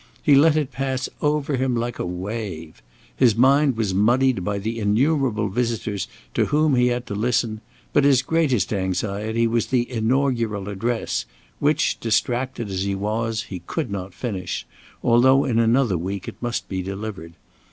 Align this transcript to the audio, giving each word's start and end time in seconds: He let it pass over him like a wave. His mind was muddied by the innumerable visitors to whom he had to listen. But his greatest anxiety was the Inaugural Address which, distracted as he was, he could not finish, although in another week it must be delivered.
He 0.23 0.33
let 0.33 0.57
it 0.57 0.71
pass 0.71 1.09
over 1.21 1.57
him 1.57 1.75
like 1.75 1.99
a 1.99 2.05
wave. 2.07 2.81
His 3.15 3.35
mind 3.35 3.77
was 3.77 3.93
muddied 3.93 4.43
by 4.43 4.57
the 4.57 4.79
innumerable 4.79 5.47
visitors 5.47 6.07
to 6.33 6.45
whom 6.45 6.73
he 6.75 6.87
had 6.87 7.05
to 7.05 7.13
listen. 7.13 7.61
But 7.93 8.03
his 8.03 8.23
greatest 8.23 8.73
anxiety 8.73 9.45
was 9.45 9.67
the 9.67 9.87
Inaugural 9.87 10.69
Address 10.69 11.25
which, 11.59 11.99
distracted 11.99 12.67
as 12.71 12.81
he 12.81 12.95
was, 12.95 13.43
he 13.43 13.59
could 13.67 13.91
not 13.91 14.15
finish, 14.15 14.65
although 15.03 15.45
in 15.45 15.59
another 15.59 15.99
week 15.99 16.27
it 16.27 16.41
must 16.41 16.67
be 16.67 16.81
delivered. 16.81 17.33